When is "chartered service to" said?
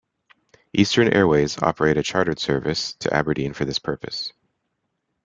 2.01-3.13